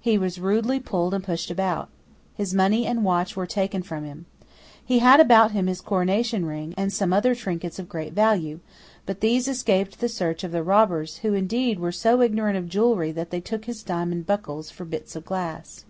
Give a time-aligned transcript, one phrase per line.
[0.00, 1.88] He was rudely pulled and pushed about.
[2.32, 4.26] His money and watch were taken from him.
[4.84, 8.60] He had about him his coronation ring, and some other trinkets of great value:
[9.04, 13.10] but these escaped the search of the robbers, who indeed were so ignorant of jewellery
[13.10, 15.84] that they took his diamond buckles for bits of glass.